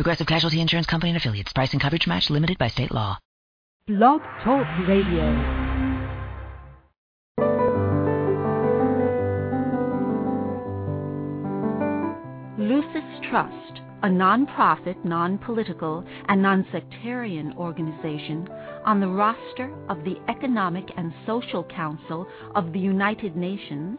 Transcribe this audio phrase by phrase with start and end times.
[0.00, 1.52] Progressive Casualty Insurance Company and affiliates.
[1.52, 3.18] Price and coverage match limited by state law.
[3.86, 5.26] Blog Talk Radio.
[12.56, 18.48] Lucis Trust, a non-profit, non-political, and non-sectarian organization
[18.86, 23.98] on the roster of the Economic and Social Council of the United Nations,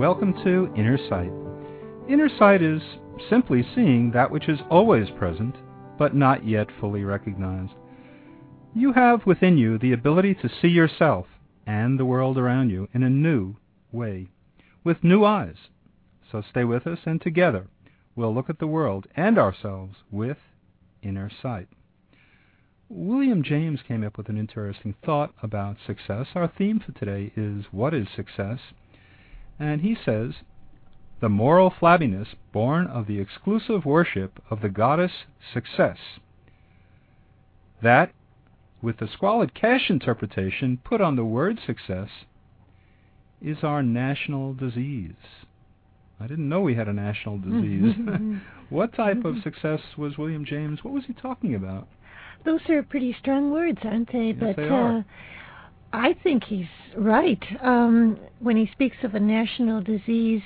[0.00, 1.30] Welcome to Inner Sight.
[2.08, 2.80] Inner sight is
[3.28, 5.54] simply seeing that which is always present,
[5.98, 7.74] but not yet fully recognized.
[8.74, 11.26] You have within you the ability to see yourself
[11.66, 13.56] and the world around you in a new
[13.92, 14.30] way,
[14.84, 15.56] with new eyes.
[16.32, 17.66] So stay with us, and together
[18.16, 20.38] we'll look at the world and ourselves with
[21.02, 21.68] inner sight.
[22.88, 26.28] William James came up with an interesting thought about success.
[26.34, 28.60] Our theme for today is What is Success?
[29.60, 30.32] And he says,
[31.20, 35.12] The moral flabbiness born of the exclusive worship of the goddess
[35.52, 35.98] Success.
[37.82, 38.12] That,
[38.82, 42.08] with the squalid cash interpretation put on the word success,
[43.42, 45.14] is our national disease.
[46.18, 47.94] I didn't know we had a national disease.
[48.70, 50.80] what type of success was William James?
[50.82, 51.88] What was he talking about?
[52.44, 54.28] Those are pretty strong words, aren't they?
[54.28, 55.04] Yes, but they uh, are.
[55.92, 60.42] I think he's right um, when he speaks of a national disease.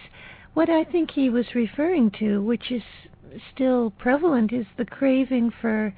[0.54, 2.82] What I think he was referring to, which is
[3.52, 5.94] still prevalent, is the craving for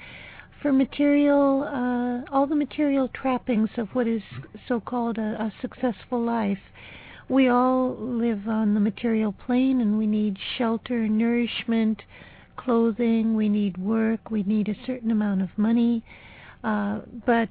[0.62, 4.22] for material, uh, all the material trappings of what is
[4.66, 6.58] so-called a, a successful life.
[7.28, 12.02] We all live on the material plane, and we need shelter, nourishment,
[12.56, 13.36] clothing.
[13.36, 14.30] We need work.
[14.30, 16.02] We need a certain amount of money.
[16.64, 17.50] Uh, but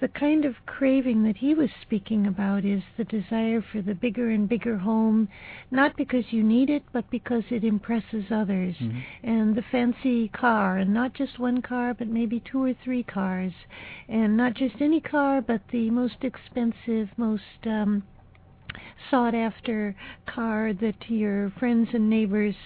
[0.00, 4.30] the kind of craving that he was speaking about is the desire for the bigger
[4.30, 5.28] and bigger home,
[5.70, 8.76] not because you need it, but because it impresses others.
[8.78, 9.02] Mhm.
[9.22, 13.52] And the fancy car, and not just one car, but maybe two or three cars.
[14.08, 18.02] And not just any car, but the most expensive, most um,
[19.10, 19.94] sought after
[20.26, 22.56] car that your friends and neighbors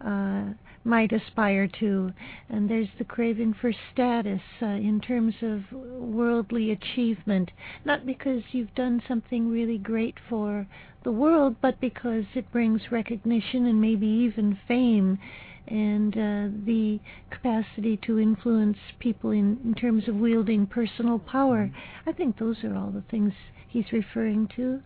[0.00, 0.44] uh,
[0.84, 2.12] might aspire to.
[2.48, 7.50] And there's the craving for status uh, in terms of worldly achievement,
[7.84, 10.66] not because you've done something really great for
[11.04, 15.18] the world, but because it brings recognition and maybe even fame.
[15.66, 16.98] And uh, the
[17.30, 21.70] capacity to influence people in, in terms of wielding personal power.
[22.06, 23.34] I think those are all the things
[23.68, 24.80] he's referring to.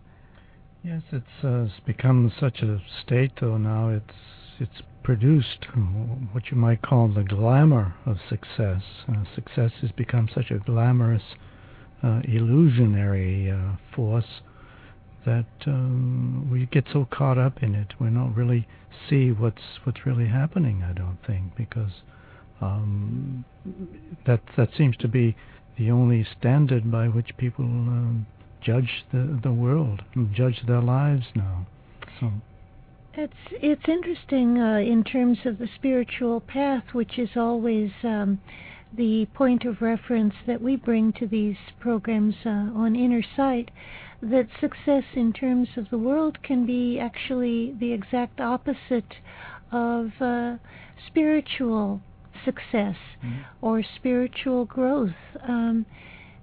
[0.82, 3.56] Yes, it's, uh, it's become such a state, though.
[3.56, 4.14] Now it's
[4.58, 5.66] it's produced
[6.32, 8.82] what you might call the glamour of success.
[9.08, 11.22] Uh, success has become such a glamorous,
[12.02, 14.40] uh, illusionary uh, force
[15.24, 18.66] that um, we get so caught up in it, we don't really
[19.08, 20.82] see what's what's really happening.
[20.82, 21.92] I don't think because
[22.60, 23.44] um,
[24.26, 25.36] that that seems to be
[25.78, 28.26] the only standard by which people um,
[28.60, 30.02] judge the the world,
[30.32, 31.66] judge their lives now.
[32.20, 32.32] So.
[33.14, 38.40] It's it's interesting uh, in terms of the spiritual path, which is always um,
[38.96, 43.70] the point of reference that we bring to these programs uh, on inner sight.
[44.22, 49.16] That success in terms of the world can be actually the exact opposite
[49.70, 50.56] of uh,
[51.06, 52.00] spiritual
[52.46, 52.96] success
[53.60, 55.14] or spiritual growth.
[55.46, 55.84] Um,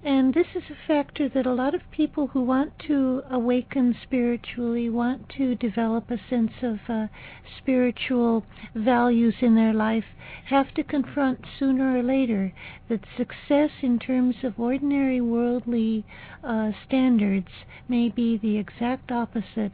[0.01, 4.89] and this is a factor that a lot of people who want to awaken spiritually,
[4.89, 7.07] want to develop a sense of uh,
[7.57, 10.05] spiritual values in their life,
[10.45, 12.53] have to confront sooner or later.
[12.87, 16.05] That success in terms of ordinary worldly
[16.43, 17.49] uh, standards
[17.89, 19.73] may be the exact opposite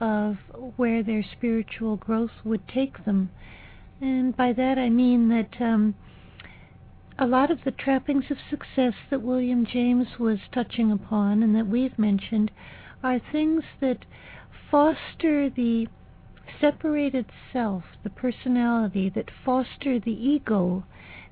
[0.00, 0.38] of
[0.76, 3.30] where their spiritual growth would take them.
[4.00, 5.60] And by that I mean that.
[5.60, 5.96] Um,
[7.18, 11.66] a lot of the trappings of success that William James was touching upon and that
[11.66, 12.50] we've mentioned
[13.02, 14.04] are things that
[14.70, 15.86] foster the
[16.60, 20.84] separated self, the personality, that foster the ego,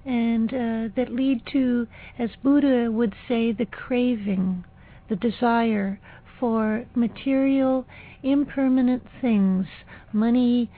[0.05, 1.87] and uh, that lead to,
[2.19, 4.65] as Buddha would say, the craving,
[5.09, 6.01] the desire
[6.39, 7.87] for material,
[8.23, 9.67] impermanent things,
[10.13, 10.71] money,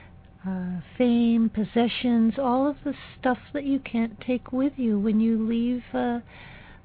[0.47, 5.45] uh, fame, possessions, all of the stuff that you can't take with you when you
[5.45, 6.19] leave uh,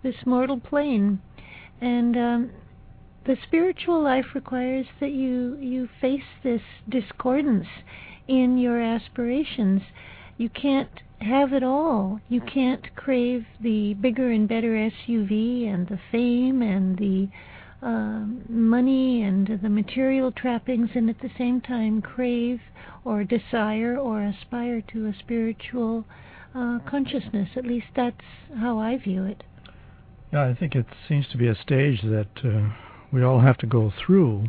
[0.02, 1.20] this mortal plane.
[1.80, 2.50] And um,
[3.24, 7.68] the spiritual life requires that you you face this discordance
[8.26, 9.82] in your aspirations.
[10.38, 12.20] You can't have it all.
[12.28, 17.28] You can't crave the bigger and better SUV and the fame and the
[17.82, 22.60] uh, money and the material trappings, and at the same time crave
[23.04, 26.04] or desire or aspire to a spiritual
[26.54, 27.48] uh, consciousness.
[27.56, 28.16] At least that's
[28.56, 29.42] how I view it.
[30.32, 32.72] Yeah, I think it seems to be a stage that uh,
[33.12, 34.46] we all have to go through.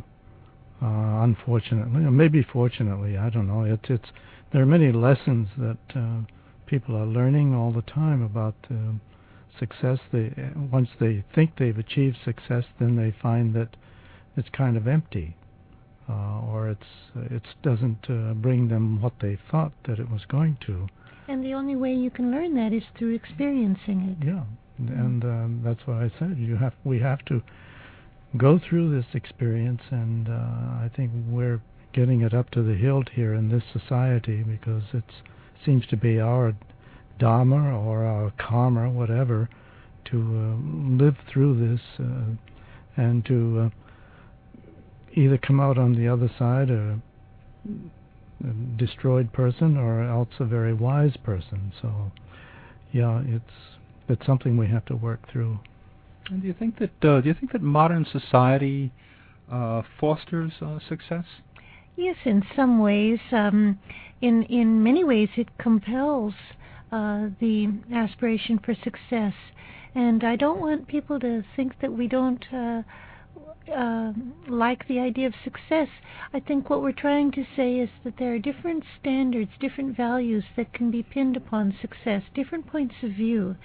[0.81, 3.63] Uh, unfortunately, or maybe fortunately, I don't know.
[3.63, 4.09] It's it's
[4.51, 6.21] there are many lessons that uh,
[6.65, 8.55] people are learning all the time about
[9.59, 9.99] success.
[10.11, 10.33] They
[10.71, 13.75] once they think they've achieved success, then they find that
[14.35, 15.35] it's kind of empty,
[16.09, 20.57] uh, or it's it doesn't uh, bring them what they thought that it was going
[20.65, 20.87] to.
[21.27, 24.25] And the only way you can learn that is through experiencing it.
[24.25, 24.43] Yeah,
[24.77, 26.37] and um, that's what I said.
[26.37, 27.41] You have we have to
[28.37, 31.61] go through this experience, and uh, I think we're
[31.93, 35.03] getting it up to the hilt here in this society because it
[35.63, 36.53] seems to be our
[37.19, 39.49] dharma or our karma, whatever,
[40.05, 43.69] to uh, live through this uh, and to uh,
[45.13, 46.99] either come out on the other side a,
[48.43, 51.71] a destroyed person or else a very wise person.
[51.81, 52.11] So,
[52.91, 53.43] yeah, it's
[54.09, 55.59] it's something we have to work through.
[56.29, 58.91] And do you think that uh, do you think that modern society
[59.51, 61.25] uh, fosters uh, success?
[61.95, 63.19] Yes, in some ways.
[63.31, 63.79] Um,
[64.21, 66.33] in in many ways, it compels
[66.93, 69.33] uh, the aspiration for success.
[69.95, 72.83] And I don't want people to think that we don't uh,
[73.75, 74.13] uh,
[74.47, 75.87] like the idea of success.
[76.33, 80.43] I think what we're trying to say is that there are different standards, different values
[80.55, 83.55] that can be pinned upon success, different points of view.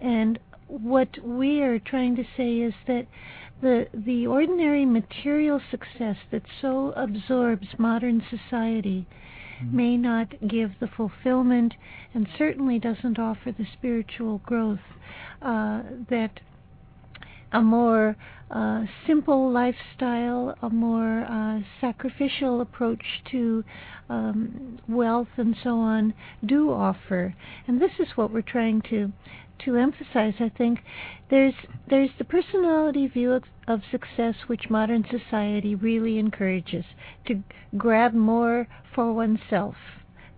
[0.00, 0.38] And
[0.68, 3.06] what we are trying to say is that
[3.60, 9.06] the the ordinary material success that so absorbs modern society.
[9.62, 11.74] May not give the fulfillment
[12.14, 14.78] and certainly doesn't offer the spiritual growth
[15.42, 16.40] uh, that
[17.52, 18.16] a more
[18.50, 23.64] uh, simple lifestyle, a more uh, sacrificial approach to
[24.08, 26.14] um, wealth and so on
[26.44, 27.34] do offer.
[27.66, 29.12] And this is what we're trying to
[29.64, 30.80] to emphasize, I think,
[31.30, 31.54] there's
[31.88, 36.84] there's the personality view of, of success which modern society really encourages
[37.26, 37.42] to
[37.76, 39.74] grab more for oneself.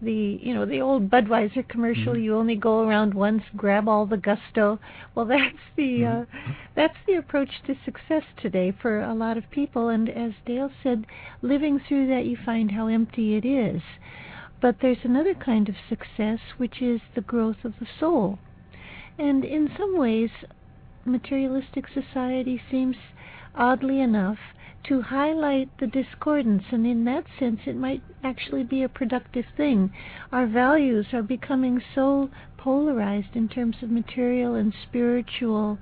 [0.03, 2.23] The you know the old Budweiser commercial, mm-hmm.
[2.23, 4.81] you only go around once, grab all the gusto.
[5.15, 6.53] Well, that's the uh, mm-hmm.
[6.75, 9.89] that's the approach to success today for a lot of people.
[9.89, 11.07] And as Dale said,
[11.43, 13.83] living through that, you find how empty it is.
[14.61, 18.39] But there's another kind of success, which is the growth of the soul
[19.21, 20.31] and in some ways,
[21.05, 22.97] materialistic society seems,
[23.55, 24.39] oddly enough,
[24.85, 29.93] to highlight the discordance, and in that sense, it might actually be a productive thing.
[30.33, 35.79] Our values are becoming so polarized in terms of material and spiritual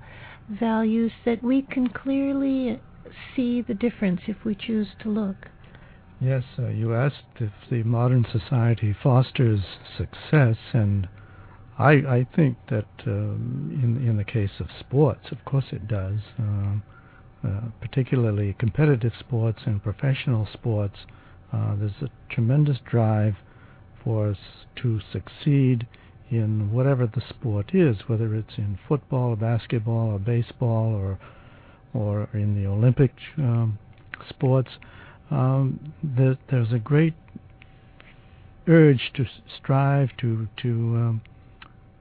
[0.49, 2.81] values that we can clearly
[3.37, 5.47] see the difference if we choose to look.
[6.21, 9.61] Yes, uh, you asked if the modern society fosters
[9.97, 11.09] success, and
[11.79, 16.19] I, I think that um, in in the case of sports, of course it does.
[16.39, 16.83] Um,
[17.45, 20.97] uh, particularly competitive sports and professional sports,
[21.53, 23.37] uh, there's a tremendous drive
[24.03, 24.39] for us
[24.75, 25.87] to succeed
[26.31, 31.19] in whatever the sport is, whether it's in football, or basketball, or baseball, or
[31.95, 33.79] or in the Olympic um,
[34.29, 34.71] sports.
[35.31, 37.15] Um, there, there's a great
[38.67, 41.21] urge to strive to to um,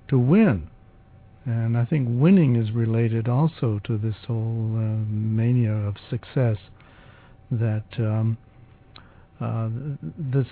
[0.09, 0.69] to win.
[1.45, 6.57] And I think winning is related also to this whole uh, mania of success
[7.49, 8.37] that um,
[9.39, 9.69] uh,
[10.17, 10.47] this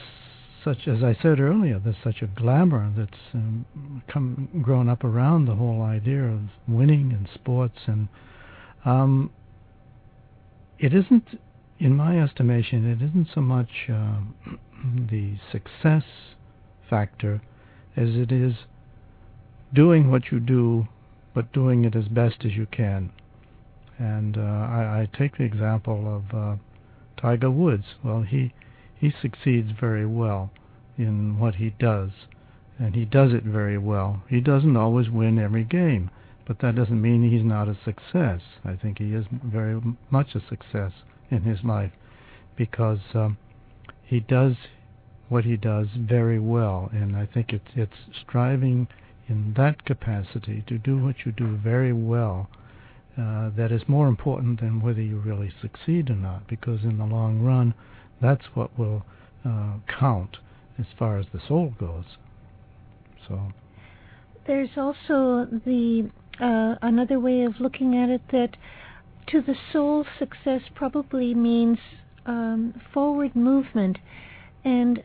[0.66, 3.66] such as I said earlier, there's such a glamour that's um,
[4.12, 8.08] come grown up around the whole idea of winning in sports, and
[8.84, 9.32] um,
[10.80, 11.40] it isn't,
[11.78, 14.18] in my estimation, it isn't so much uh,
[15.12, 16.04] the success
[16.90, 17.42] factor
[17.96, 18.54] as it is
[19.76, 20.88] doing what you do,
[21.34, 23.12] but doing it as best as you can.
[24.00, 26.56] And uh, I, I take the example of uh,
[27.18, 27.86] Tiger Woods.
[28.04, 28.54] Well, he
[28.98, 30.52] he succeeds very well
[30.98, 32.12] in what he does,
[32.80, 34.24] and he does it very well.
[34.30, 36.10] He doesn't always win every game,
[36.48, 38.42] but that doesn't mean he's not a success.
[38.64, 40.92] I think he is very much a success
[41.30, 41.92] in his life
[42.56, 43.38] because um,
[44.04, 44.56] he does
[45.28, 48.88] what he does very well, and I think it's it's striving
[49.28, 52.50] in that capacity to do what you do very well
[53.18, 57.06] uh, that is more important than whether you really succeed or not, because in the
[57.06, 57.74] long run,
[58.22, 59.06] that's what will
[59.46, 60.38] uh, count
[60.78, 62.04] as far as the soul goes.
[63.28, 63.54] So
[64.46, 66.10] there's also the
[66.42, 68.58] uh, another way of looking at it that
[69.28, 71.78] to the soul, success probably means
[72.26, 73.98] um, forward movement,
[74.66, 75.02] and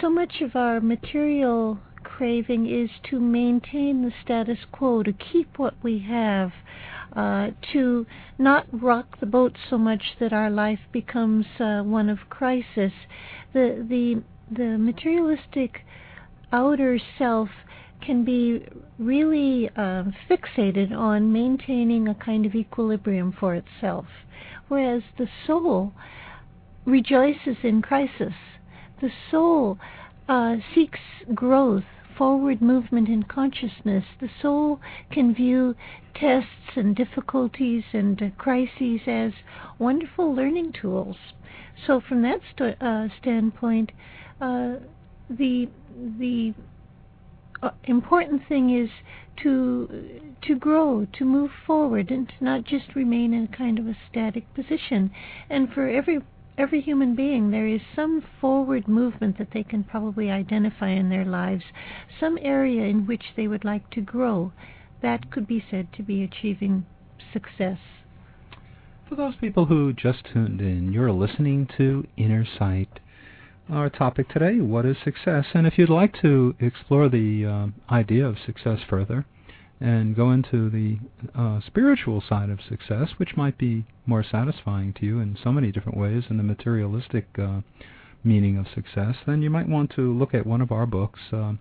[0.00, 1.78] so much of our material
[2.22, 6.52] craving is to maintain the status quo, to keep what we have,
[7.16, 8.06] uh, to
[8.38, 12.92] not rock the boat so much that our life becomes uh, one of crisis.
[13.52, 15.80] The the the materialistic
[16.52, 17.48] outer self
[18.00, 18.68] can be
[19.00, 24.06] really uh, fixated on maintaining a kind of equilibrium for itself,
[24.68, 25.92] whereas the soul
[26.84, 28.34] rejoices in crisis.
[29.00, 29.76] The soul
[30.28, 31.00] uh, seeks
[31.34, 31.82] growth,
[32.16, 34.04] forward movement in consciousness.
[34.20, 35.74] The soul can view
[36.14, 39.32] tests and difficulties and uh, crises as
[39.78, 41.16] wonderful learning tools.
[41.86, 42.40] So, from that
[42.80, 43.92] uh, standpoint,
[44.40, 44.74] uh,
[45.28, 45.68] the
[46.18, 46.54] the
[47.62, 48.90] uh, important thing is
[49.42, 53.86] to to grow, to move forward, and to not just remain in a kind of
[53.86, 55.10] a static position.
[55.48, 56.20] And for every
[56.58, 61.24] every human being, there is some forward movement that they can probably identify in their
[61.24, 61.64] lives,
[62.20, 64.52] some area in which they would like to grow.
[65.00, 66.86] That could be said to be achieving
[67.32, 67.78] success.
[69.08, 73.00] For those people who just tuned in, you're listening to Inner Sight.
[73.70, 75.46] Our topic today, what is success?
[75.54, 79.24] And if you'd like to explore the uh, idea of success further,
[79.82, 80.96] and go into the
[81.34, 85.72] uh, spiritual side of success, which might be more satisfying to you in so many
[85.72, 87.60] different ways than the materialistic uh,
[88.22, 91.18] meaning of success, then you might want to look at one of our books.
[91.32, 91.54] Uh,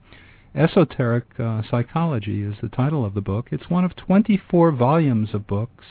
[0.54, 3.48] Esoteric uh, Psychology is the title of the book.
[3.52, 5.86] It's one of 24 volumes of books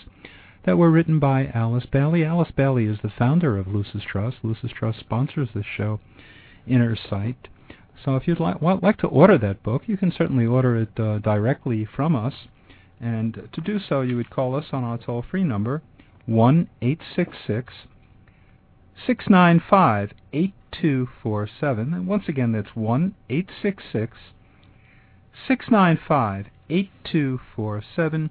[0.64, 2.24] that were written by Alice Bailey.
[2.24, 4.36] Alice Bailey is the founder of Lucis Trust.
[4.44, 5.98] Lucis Trust sponsors this show,
[6.64, 7.48] Inner Sight.
[8.04, 11.18] So if you'd like, like to order that book, you can certainly order it uh,
[11.18, 12.34] directly from us.
[13.00, 15.82] And to do so, you would call us on our toll free number,
[16.26, 17.72] 1 866
[19.06, 21.94] 695 8247.
[21.94, 24.16] And once again, that's 1 866
[25.46, 28.30] 695 8247.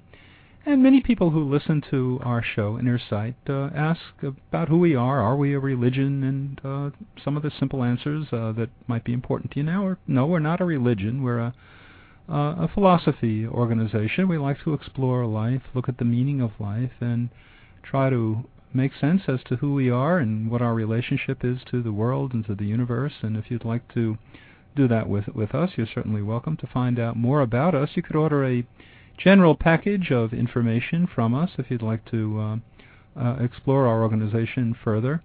[0.70, 4.94] And many people who listen to our show, Inner Sight, uh, ask about who we
[4.94, 5.20] are.
[5.20, 6.22] Are we a religion?
[6.22, 9.84] And uh, some of the simple answers uh, that might be important to you now
[9.84, 11.24] are no, we're not a religion.
[11.24, 11.54] We're a,
[12.28, 14.28] a philosophy organization.
[14.28, 17.30] We like to explore life, look at the meaning of life, and
[17.82, 21.82] try to make sense as to who we are and what our relationship is to
[21.82, 23.14] the world and to the universe.
[23.22, 24.18] And if you'd like to
[24.76, 26.56] do that with with us, you're certainly welcome.
[26.58, 28.64] To find out more about us, you could order a
[29.22, 34.74] general package of information from us if you'd like to uh, uh, explore our organization
[34.82, 35.22] further.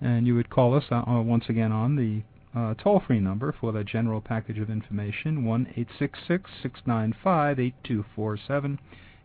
[0.00, 2.22] And you would call us uh, uh once again on the
[2.58, 8.78] uh, toll free number for that general package of information 1 866 695 8247.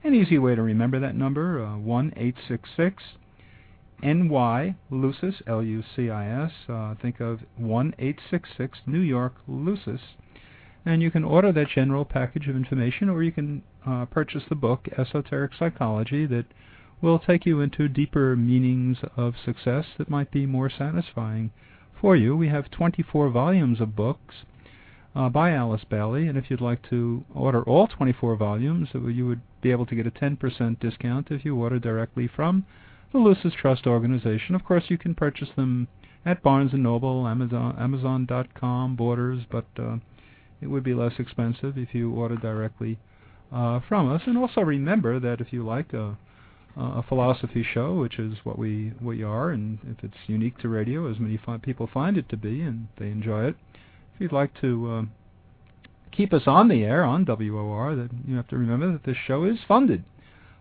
[0.03, 3.03] An easy way to remember that number uh, 1 866
[4.03, 6.51] NY Lucis, L U C I S.
[7.01, 10.01] think of 1 866 New York Lucis
[10.85, 14.55] and you can order that general package of information, or you can uh, purchase the
[14.55, 16.45] book, Esoteric Psychology, that
[17.01, 21.51] will take you into deeper meanings of success that might be more satisfying
[21.99, 22.35] for you.
[22.35, 24.35] We have 24 volumes of books
[25.15, 29.41] uh, by Alice Bailey, and if you'd like to order all 24 volumes, you would
[29.61, 32.65] be able to get a 10% discount if you order directly from
[33.11, 34.55] the Lucis Trust organization.
[34.55, 35.87] Of course, you can purchase them
[36.25, 39.97] at Barnes & Noble, Amazon, Amazon.com, Borders, but uh,
[40.59, 42.97] it would be less expensive if you order directly
[43.87, 44.21] from us.
[44.25, 46.17] And also remember that if you like a,
[46.75, 51.09] a philosophy show, which is what we we are, and if it's unique to radio,
[51.09, 53.55] as many fi- people find it to be, and they enjoy it,
[54.13, 55.01] if you'd like to uh,
[56.11, 59.45] keep us on the air on WOR, then you have to remember that this show
[59.45, 60.03] is funded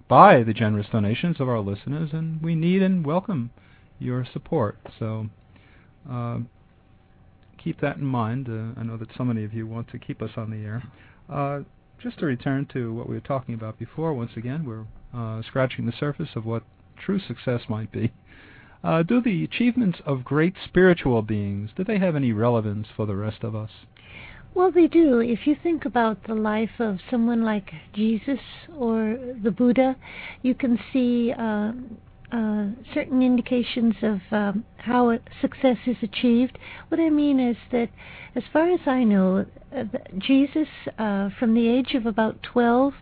[0.06, 3.50] by the generous donations of our listeners, and we need and welcome
[3.98, 4.78] your support.
[4.98, 5.28] So.
[6.10, 6.40] Uh,
[7.64, 8.46] keep that in mind.
[8.46, 10.82] Uh, I know that so many of you want to keep us on the air.
[12.04, 14.84] Just to return to what we were talking about before, once again, we're
[15.18, 16.62] uh, scratching the surface of what
[16.98, 18.12] true success might be.
[18.84, 23.16] Uh, do the achievements of great spiritual beings do they have any relevance for the
[23.16, 23.70] rest of us?
[24.52, 25.20] Well, they do.
[25.20, 28.40] If you think about the life of someone like Jesus
[28.76, 29.96] or the Buddha,
[30.42, 31.72] you can see uh,
[32.92, 36.58] certain indications of um, how success is achieved.
[36.88, 37.90] What I mean is that,
[38.34, 39.84] as far as I know, uh,
[40.18, 42.92] Jesus, uh, from the age of about 12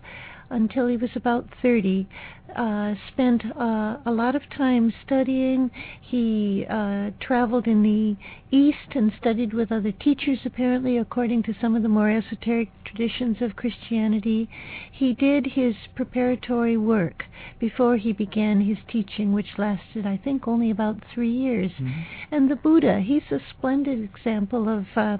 [0.50, 2.06] until he was about 30,
[2.56, 5.70] uh, spent uh, a lot of time studying.
[6.00, 8.16] He uh, traveled in the
[8.56, 13.38] East and studied with other teachers, apparently, according to some of the more esoteric traditions
[13.40, 14.48] of Christianity.
[14.90, 17.24] He did his preparatory work
[17.58, 21.72] before he began his teaching, which lasted, I think, only about three years.
[21.72, 22.00] Mm-hmm.
[22.30, 25.18] And the Buddha, he's a splendid example of uh,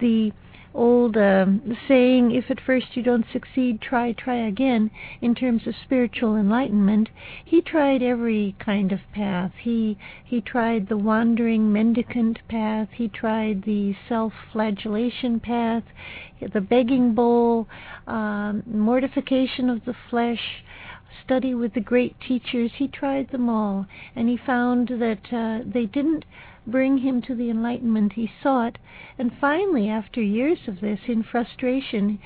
[0.00, 0.32] the
[0.74, 1.46] old uh,
[1.86, 7.08] saying, if at first you don't succeed, try, try again, in terms of spiritual enlightenment,
[7.44, 9.52] he tried every kind of path.
[9.60, 15.84] He, he tried the wandering mendicant path, he tried the self flagellation path,
[16.52, 17.66] the begging bowl,
[18.06, 20.62] um, mortification of the flesh
[21.24, 25.86] study with the great teachers, he tried them all, and he found that uh, they
[25.86, 26.24] didn't
[26.70, 28.78] bring him to the enlightenment he sought.
[29.18, 32.18] And finally, after years of this, in frustration,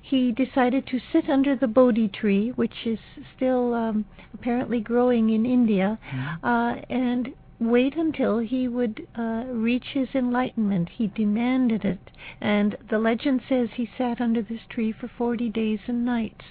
[0.00, 2.98] he decided to sit under the Bodhi tree, which is
[3.36, 6.46] still um, apparently growing in India, mm-hmm.
[6.46, 10.88] uh, and wait until he would uh, reach his enlightenment.
[10.90, 12.10] He demanded it.
[12.40, 16.44] And the legend says he sat under this tree for 40 days and nights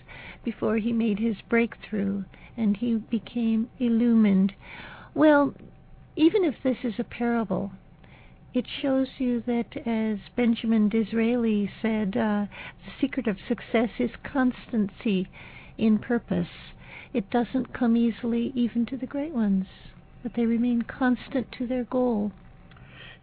[0.43, 2.23] before he made his breakthrough
[2.57, 4.53] and he became illumined.
[5.13, 5.53] Well,
[6.17, 7.71] even if this is a parable,
[8.53, 12.47] it shows you that, as Benjamin Disraeli said, uh,
[12.85, 15.29] the secret of success is constancy
[15.77, 16.47] in purpose.
[17.13, 19.67] It doesn't come easily even to the great ones,
[20.23, 22.31] but they remain constant to their goal.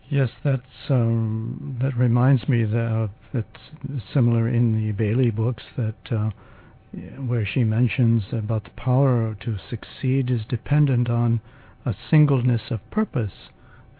[0.09, 6.31] Yes, that's um, that reminds me that it's similar in the Bailey books that uh,
[7.27, 11.40] where she mentions about the power to succeed is dependent on
[11.85, 13.33] a singleness of purpose,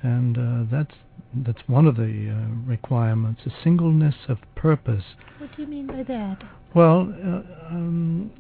[0.03, 0.95] and uh, that's
[1.35, 5.05] that's one of the uh, requirements, a singleness of purpose.
[5.39, 6.45] What do you mean by that?
[6.75, 8.31] Well, uh, um,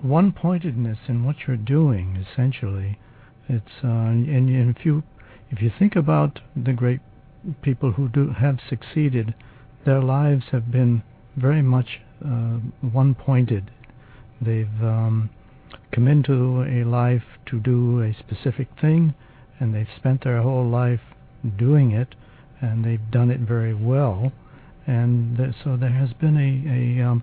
[0.00, 2.98] one-pointedness in what you're doing, essentially.
[3.48, 5.02] It's uh, and, and if you
[5.50, 7.00] if you think about the great
[7.60, 9.34] people who do have succeeded,
[9.84, 11.02] their lives have been
[11.36, 13.70] very much uh, one-pointed.
[14.40, 15.30] They've um,
[15.92, 19.14] come into a life to do a specific thing,
[19.60, 21.00] and they've spent their whole life
[21.58, 22.14] doing it,
[22.60, 24.32] and they've done it very well.
[24.86, 27.22] And th- so there has been a, a um,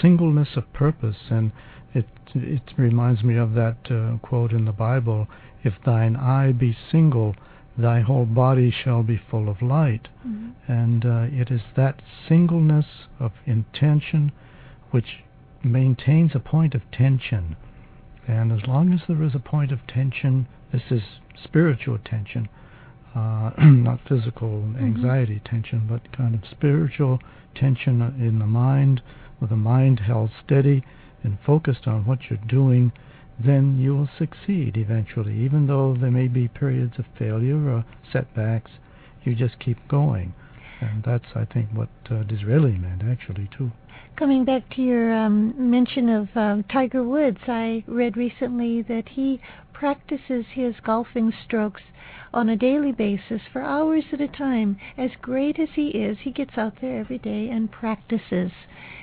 [0.00, 1.52] singleness of purpose, and
[1.94, 5.26] it it reminds me of that uh, quote in the Bible:
[5.64, 7.34] "If thine eye be single,
[7.76, 10.72] thy whole body shall be full of light." Mm-hmm.
[10.72, 12.86] And uh, it is that singleness
[13.18, 14.32] of intention
[14.90, 15.24] which
[15.64, 17.56] maintains a point of tension
[18.28, 21.02] and as long as there is a point of tension, this is
[21.42, 22.48] spiritual tension,
[23.14, 24.84] uh, not physical mm-hmm.
[24.84, 25.56] anxiety mm-hmm.
[25.56, 27.20] tension, but kind of spiritual
[27.54, 29.00] tension in the mind,
[29.40, 30.84] with the mind held steady
[31.22, 32.92] and focused on what you're doing,
[33.42, 35.34] then you will succeed eventually.
[35.38, 38.72] Even though there may be periods of failure or setbacks,
[39.24, 40.34] you just keep going.
[40.80, 43.72] And that's, I think, what uh, Disraeli meant, actually, too.
[44.16, 49.40] Coming back to your um, mention of um, Tiger Woods, I read recently that he
[49.72, 51.82] practices his golfing strokes
[52.34, 54.76] on a daily basis for hours at a time.
[54.96, 58.50] As great as he is, he gets out there every day and practices.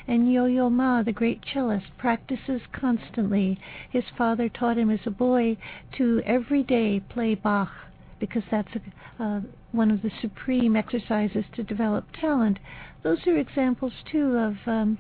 [0.08, 3.58] And Yo Yo Ma, the great cellist, practices constantly.
[3.89, 5.58] His father taught him as a boy
[5.97, 7.71] to every day play Bach
[8.19, 9.41] because that's a, uh,
[9.76, 12.60] one of the supreme exercises to develop talent.
[13.04, 14.98] Those are examples too of um,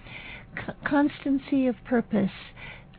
[0.55, 2.31] c- constancy of purpose,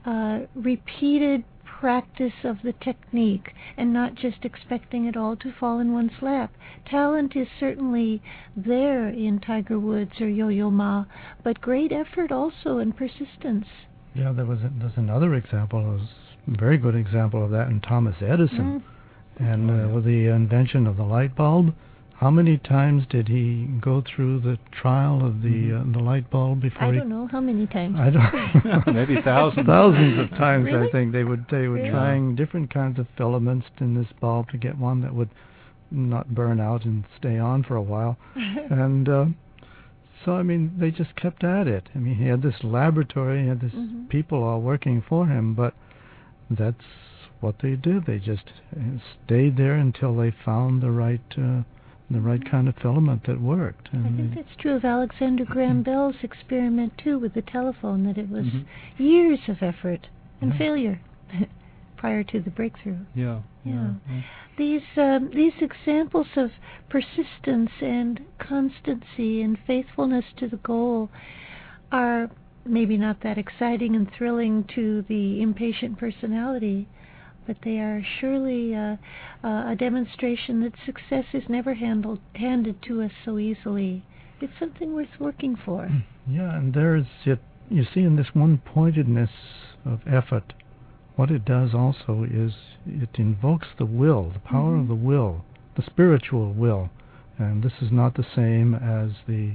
[0.04, 5.92] uh, repeated practice of the technique, and not just expecting it all to fall in
[5.92, 6.50] one's lap.
[6.86, 8.22] Talent is certainly
[8.56, 11.04] there in Tiger Woods or Yo-Yo Ma,
[11.44, 13.66] but great effort also and persistence.
[14.14, 16.00] Yeah, there was a, there's another example,
[16.48, 18.80] a very good example of that in Thomas Edison.
[18.80, 18.95] Mm
[19.38, 21.74] and uh, with the invention of the light bulb,
[22.14, 25.90] how many times did he go through the trial of the mm-hmm.
[25.90, 26.84] uh, the light bulb before?
[26.84, 27.96] I don't know how many times.
[28.00, 28.86] I don't.
[28.94, 29.66] Maybe thousands.
[29.66, 30.88] Thousands of times, really?
[30.88, 31.90] I think they would they were really?
[31.90, 35.30] trying different kinds of filaments in this bulb to get one that would
[35.90, 39.26] not burn out and stay on for a while, and uh,
[40.24, 41.88] So I mean, they just kept at it.
[41.94, 44.08] I mean, he had this laboratory, he had this Mhm.
[44.08, 45.74] people all working for him, but
[46.48, 46.84] that's
[47.40, 48.06] what they did.
[48.06, 48.44] They just
[49.24, 51.62] stayed there until they found the right uh,
[52.08, 53.88] the right kind of filament that worked.
[53.92, 58.04] I think that's true of Alexander Graham Bell's experiment too with the telephone.
[58.04, 58.64] That it was Mhm.
[58.96, 60.06] years of effort
[60.40, 60.58] and Yeah.
[60.58, 61.00] failure
[61.96, 62.98] prior to the breakthrough.
[63.14, 63.40] Yeah.
[63.64, 63.94] Yeah.
[64.56, 66.52] These um, these examples of
[66.88, 71.10] persistence and constancy and faithfulness to the goal
[71.90, 72.30] are
[72.64, 76.86] maybe not that exciting and thrilling to the impatient personality,
[77.46, 78.96] but they are surely uh,
[79.44, 84.04] uh, a demonstration that success is never handled handed to us so easily.
[84.40, 85.88] It's something worth working for.
[86.28, 87.38] Yeah, and there's it.
[87.70, 89.30] You see, in this one pointedness
[89.84, 90.52] of effort,
[91.16, 92.52] what it does also is
[92.86, 94.88] it invokes the will, the power of Mhm.
[94.88, 96.90] the will, the spiritual will,
[97.38, 99.54] and this is not the same as the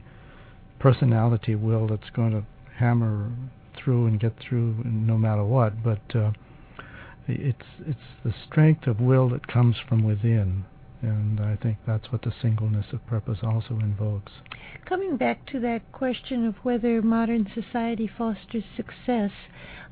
[0.80, 2.44] personality will that's going to
[2.76, 3.30] hammer
[3.76, 5.84] through and get through no matter what.
[5.84, 6.32] But uh,
[7.28, 10.66] it's it's the strength of will that comes from within,
[11.02, 14.32] and I think that's what the singleness of purpose also invokes.
[14.86, 19.32] Coming back to that question of whether modern society fosters success,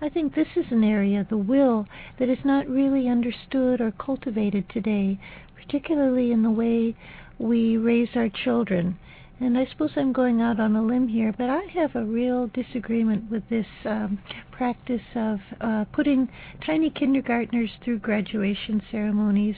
[0.01, 1.87] I think this is an area, the will,
[2.19, 5.19] that is not really understood or cultivated today,
[5.55, 6.95] particularly in the way
[7.37, 8.97] we raise our children.
[9.41, 12.47] And I suppose I'm going out on a limb here, but I have a real
[12.47, 14.19] disagreement with this um,
[14.51, 16.27] practice of uh, putting
[16.65, 19.55] tiny kindergartners through graduation ceremonies,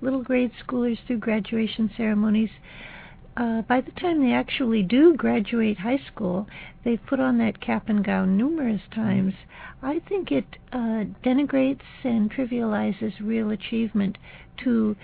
[0.00, 2.50] little grade schoolers through graduation ceremonies
[3.36, 6.46] uh, by the time they actually do graduate high school,
[6.84, 9.34] they've put on that cap and gown numerous times.
[9.82, 14.18] I think it uh, denigrates and trivializes real achievement
[14.64, 14.96] to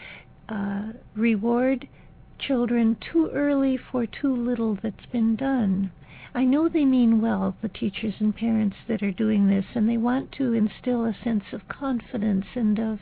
[0.49, 1.89] uh, reward
[2.39, 5.91] children too early for too little that's been done.
[6.35, 9.97] I know they mean well, the teachers and parents that are doing this, and they
[9.97, 13.01] want to instill a sense of confidence and of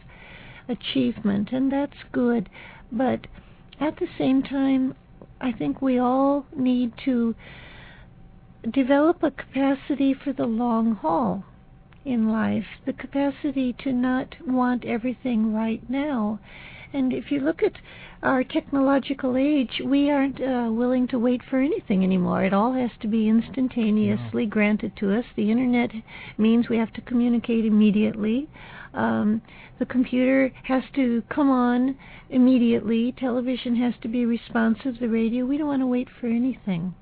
[0.69, 2.49] achievement, and that's good.
[2.93, 3.27] But
[3.81, 4.95] at the same time,
[5.41, 7.35] I think we all need to
[8.71, 11.45] develop a capacity for the long haul
[12.05, 16.39] in life, the capacity to not want everything right now.
[16.93, 17.81] And if you look at
[18.25, 22.43] our technological age, we aren't uh, willing to wait for anything anymore.
[22.43, 25.27] It all has to be instantaneously granted to us.
[25.37, 25.91] The internet
[26.39, 28.49] means we have to communicate immediately.
[28.95, 29.43] Um,
[29.79, 31.97] the computer has to come on
[32.31, 33.13] immediately.
[33.13, 34.99] Television has to be responsive.
[34.99, 35.45] The radio.
[35.45, 36.95] We don't want to wait for anything.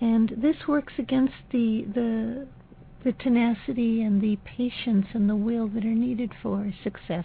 [0.00, 2.46] And this works against the the
[3.04, 7.24] the tenacity and the patience and the will that are needed for success.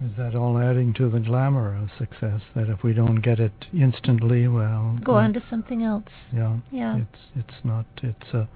[0.00, 2.40] Is that all adding to the glamour of success?
[2.54, 6.04] That if we don't get it instantly, well, Go uh, on to something else.
[6.32, 6.98] Yeah, Yeah.
[6.98, 7.84] It's it's not.
[8.02, 8.46] It's uh,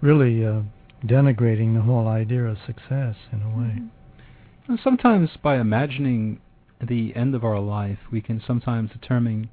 [0.00, 0.62] really uh,
[1.04, 3.74] denigrating the whole idea of success in a way.
[3.80, 3.88] Mhm.
[4.68, 6.38] And sometimes by imagining
[6.80, 9.48] the end of our life, we can sometimes determine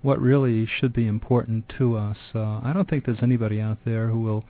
[0.00, 2.16] what really should be important to us.
[2.34, 4.44] Uh, I don't think there's anybody out there who will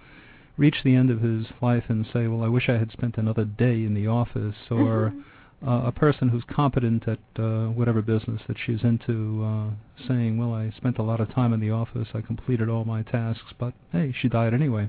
[0.56, 3.44] reach the end of his life and say, "Well, I wish I had spent another
[3.44, 5.24] day in the office," or Mhm.
[5.66, 10.54] Uh, a person who's competent at uh, whatever business that she's into, uh, saying, "Well,
[10.54, 12.08] I spent a lot of time in the office.
[12.14, 14.88] I completed all my tasks, but hey, she died anyway."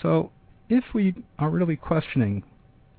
[0.00, 0.30] So,
[0.68, 2.42] if we are really questioning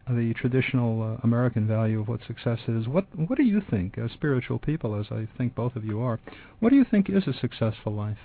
[0.09, 4.11] the traditional uh, American value of what success is, what what do you think, as
[4.11, 6.19] spiritual people, as I think both of you are,
[6.59, 8.17] what do you think is a successful life?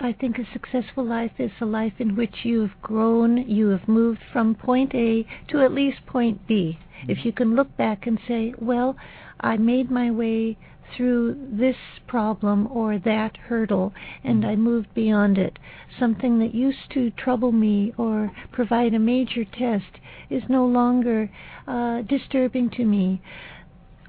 [0.00, 3.88] I think a successful life is a life in which you have grown, you have
[3.88, 6.78] moved from point A to at least point B.
[7.08, 8.96] If you can look back and say, well,
[9.40, 10.58] I made my way
[10.94, 15.58] through this problem or that hurdle and I moved beyond it.
[15.98, 21.30] Something that used to trouble me or provide a major test is no longer
[21.66, 23.20] uh, disturbing to me.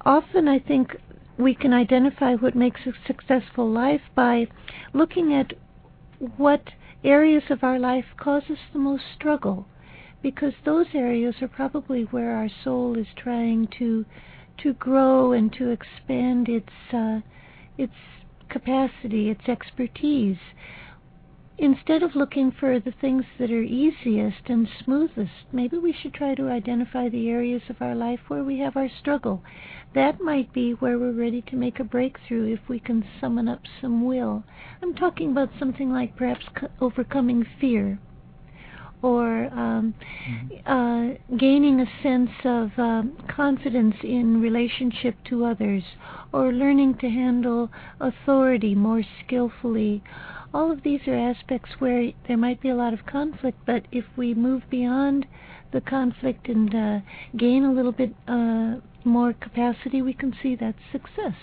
[0.04, 0.96] Often I think
[1.38, 4.48] we can identify what makes a successful life by
[4.92, 5.52] looking at
[6.36, 6.70] what
[7.04, 9.66] areas of our life cause us the most struggle
[10.22, 14.04] because those areas are probably where our soul is trying to
[14.62, 17.20] to grow and to expand its uh,
[17.76, 17.94] its
[18.48, 20.38] capacity, its expertise.
[21.58, 26.34] Instead of looking for the things that are easiest and smoothest, maybe we should try
[26.34, 29.42] to identify the areas of our life where we have our struggle.
[29.92, 33.62] That might be where we're ready to make a breakthrough if we can summon up
[33.80, 34.44] some will.
[34.82, 37.98] I'm talking about something like perhaps co- overcoming fear
[39.02, 39.94] or um,
[40.28, 40.66] mm-hmm.
[40.66, 45.82] uh, gaining a sense of uh, confidence in relationship to others,
[46.32, 50.02] or learning to handle authority more skillfully.
[50.52, 54.04] All of these are aspects where there might be a lot of conflict, but if
[54.16, 55.26] we move beyond
[55.72, 57.00] the conflict and uh,
[57.36, 61.34] gain a little bit uh, more capacity, we can see that's success.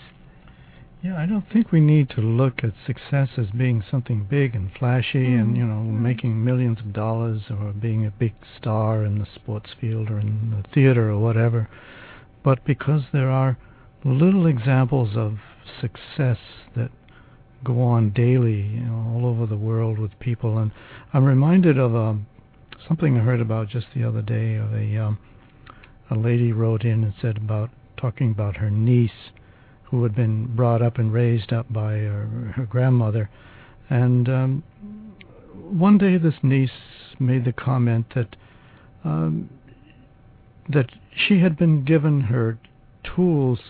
[1.02, 4.72] Yeah, I don't think we need to look at success as being something big and
[4.78, 5.40] flashy mm.
[5.40, 6.00] and, you know, mm.
[6.00, 10.50] making millions of dollars or being a big star in the sports field or in
[10.50, 11.68] the theater or whatever.
[12.42, 13.58] But because there are
[14.04, 15.38] little examples of
[15.80, 16.38] success
[16.74, 16.90] that
[17.64, 20.58] go on daily you know, all over the world with people.
[20.58, 20.70] And
[21.12, 22.26] I'm reminded of um,
[22.86, 25.18] something I heard about just the other day of a um,
[26.08, 29.32] a lady wrote in and said about talking about her niece
[29.90, 33.30] who had been brought up and raised up by her, her grandmother.
[33.88, 34.64] And um,
[35.54, 36.70] one day this niece
[37.18, 38.36] made the comment that
[39.04, 39.48] um,
[40.68, 42.58] that she had been given her
[43.04, 43.60] tools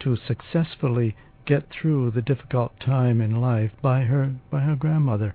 [0.00, 1.16] to successfully
[1.46, 5.34] get through the difficult time in life by her by her grandmother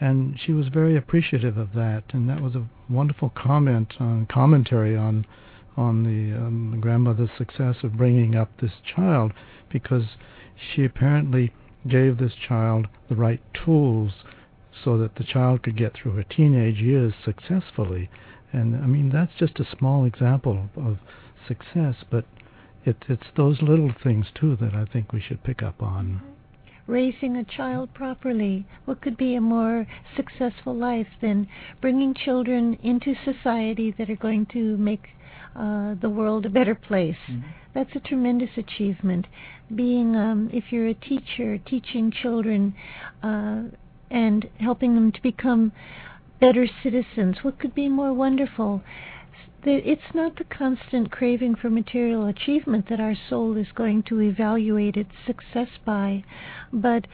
[0.00, 4.96] and she was very appreciative of that and that was a wonderful comment on commentary
[4.96, 5.24] on
[5.76, 9.32] on the, um, the grandmother's success of bringing up this child
[9.70, 10.16] because
[10.56, 11.52] she apparently
[11.88, 14.12] gave this child the right tools
[14.84, 18.08] so that the child could get through her teenage years successfully
[18.52, 20.98] and I mean that's just a small example of
[21.46, 22.24] success but
[22.84, 26.20] it, it's those little things too that I think we should pick up on.
[26.86, 28.66] Raising a child properly.
[28.84, 31.48] What could be a more successful life than
[31.80, 35.08] bringing children into society that are going to make
[35.56, 37.16] uh, the world a better place?
[37.30, 37.48] Mm-hmm.
[37.74, 39.26] That's a tremendous achievement.
[39.74, 42.74] Being, um, if you're a teacher, teaching children
[43.22, 43.64] uh,
[44.10, 45.72] and helping them to become
[46.40, 48.82] better citizens, what could be more wonderful?
[49.66, 54.96] it's not the constant craving for material achievement that our soul is going to evaluate
[54.96, 56.22] its success by,
[56.72, 57.06] but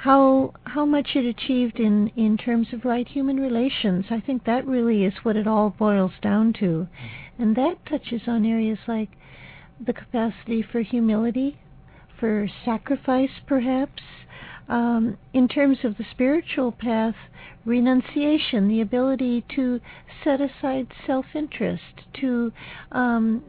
[0.00, 4.06] how how much it achieved in in terms of right human relations.
[4.10, 6.88] I think that really is what it all boils down to,
[7.38, 9.10] and that touches on areas like
[9.84, 11.58] the capacity for humility,
[12.18, 14.02] for sacrifice, perhaps.
[14.68, 17.16] Um, in terms of the spiritual path,
[17.64, 19.80] renunciation, the ability to
[20.22, 22.52] set aside self-interest, to
[22.92, 23.42] um,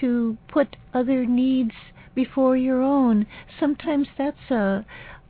[0.00, 1.72] to put other needs
[2.14, 3.26] before your own.
[3.58, 4.84] Sometimes that's a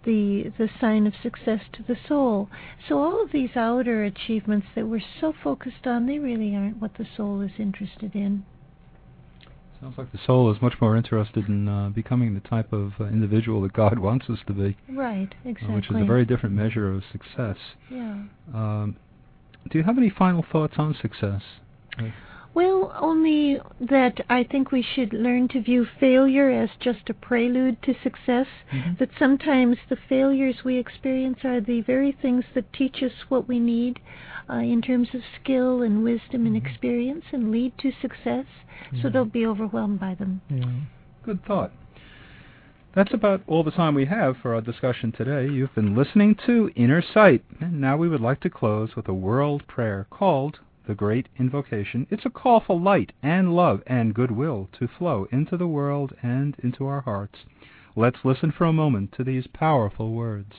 [0.04, 2.48] the the sign of success to the soul.
[2.88, 6.94] So all of these outer achievements that we're so focused on, they really aren't what
[6.94, 8.44] the soul is interested in.
[9.80, 13.04] Sounds like the soul is much more interested in uh, becoming the type of uh,
[13.04, 14.76] individual that God wants us to be.
[14.88, 15.74] Right, exactly.
[15.74, 17.56] Uh, which is a very different measure of success.
[17.90, 18.22] Yeah.
[18.54, 18.96] Um,
[19.70, 21.42] do you have any final thoughts on success?
[22.54, 27.82] Well, only that I think we should learn to view failure as just a prelude
[27.82, 28.46] to success.
[28.72, 28.94] Mm-hmm.
[29.00, 33.58] That sometimes the failures we experience are the very things that teach us what we
[33.58, 33.98] need
[34.48, 36.66] uh, in terms of skill and wisdom and mm-hmm.
[36.66, 38.46] experience and lead to success.
[38.92, 39.02] Yeah.
[39.02, 40.40] So don't be overwhelmed by them.
[40.48, 40.64] Yeah.
[41.24, 41.72] Good thought.
[42.94, 45.52] That's about all the time we have for our discussion today.
[45.52, 49.14] You've been listening to Inner Sight, and now we would like to close with a
[49.14, 52.06] world prayer called the Great Invocation.
[52.10, 56.56] It's a call for light and love and goodwill to flow into the world and
[56.62, 57.40] into our hearts.
[57.96, 60.52] Let's listen for a moment to these powerful words.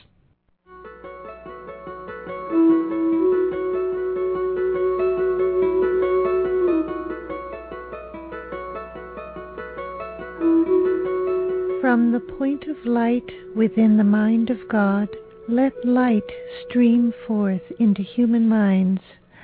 [11.80, 15.08] From the point of light within the mind of God,
[15.48, 16.28] let light
[16.68, 19.00] stream forth into human minds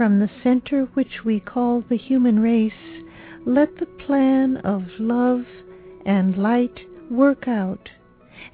[0.00, 3.04] from the center which we call the human race,
[3.44, 5.44] let the plan of love
[6.06, 7.90] and light work out,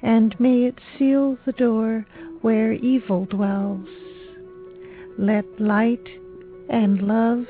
[0.01, 2.05] and may it seal the door
[2.41, 3.87] where evil dwells.
[5.17, 6.05] Let light
[6.69, 7.45] and love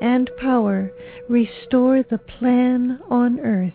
[0.00, 0.90] and power
[1.28, 3.74] restore the plan on earth.